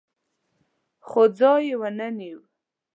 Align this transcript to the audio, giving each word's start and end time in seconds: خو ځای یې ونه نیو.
خو 1.07 1.21
ځای 1.37 1.61
یې 1.69 1.75
ونه 1.81 2.07
نیو. 2.17 2.39